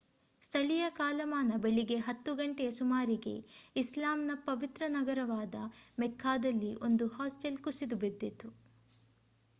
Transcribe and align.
ಸ್ಥಳೀಯ 0.43 0.83
ಕಾಲಮಾನ 0.91 1.57
ಬೆಳಿಗ್ಗೆ 1.57 1.97
10 2.05 2.33
ಗಂಟೆಯ 2.37 2.69
ಸುಮಾರಿಗೆ 2.71 3.35
ಇಸ್ಲಾಮ್‌ನ 3.75 4.35
ಪವಿತ್ರ 4.45 4.83
ನಗರವಾದ 4.89 5.55
ಮೆಕ್ಕಾದಲ್ಲಿ 5.97 6.75
ಒಂದು 6.81 7.07
ಹಾಸ್ಟೆಲ್ 7.17 7.63
ಕುಸಿದು 7.63 7.97
ಬಿದ್ದಿತು 7.97 8.49